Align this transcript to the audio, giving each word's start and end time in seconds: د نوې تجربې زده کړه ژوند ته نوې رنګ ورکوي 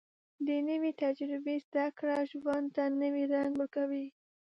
د 0.47 0.49
نوې 0.69 0.91
تجربې 1.01 1.55
زده 1.65 1.85
کړه 1.97 2.17
ژوند 2.31 2.67
ته 2.75 2.83
نوې 3.01 3.23
رنګ 3.33 3.51
ورکوي 3.57 4.07